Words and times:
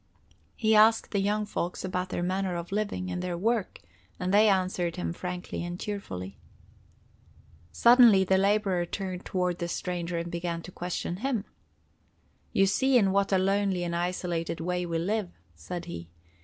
He 0.55 0.73
asked 0.75 1.11
the 1.11 1.19
young 1.21 1.45
folks 1.45 1.85
about 1.85 2.09
their 2.09 2.23
manner 2.23 2.55
of 2.55 2.71
living, 2.71 3.11
and 3.11 3.21
their 3.21 3.37
work, 3.37 3.79
and 4.19 4.33
they 4.33 4.49
answered 4.49 4.95
him 4.95 5.13
frankly 5.13 5.63
and 5.63 5.79
cheerfully. 5.79 6.39
Suddenly 7.71 8.23
the 8.23 8.39
laborer 8.39 8.83
turned 8.87 9.25
toward 9.25 9.59
the 9.59 9.67
stranger 9.67 10.17
and 10.17 10.31
began 10.31 10.63
to 10.63 10.71
question 10.71 11.17
him. 11.17 11.45
"You 12.51 12.65
see 12.65 12.97
in 12.97 13.11
what 13.11 13.31
a 13.31 13.37
lonely 13.37 13.83
and 13.83 13.95
isolated 13.95 14.59
way 14.59 14.87
we 14.87 14.97
live," 14.97 15.29
said 15.53 15.85
he. 15.85 16.09